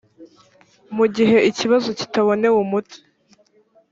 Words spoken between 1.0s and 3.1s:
gihe ikibazo kitabonewe umuti